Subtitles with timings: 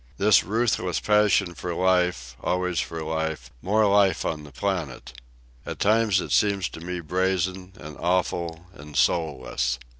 [0.17, 5.13] —this ruthless passion for life, always for life, more life on the planet?
[5.63, 9.77] At times it seems to me brazen, and awful, and soulless.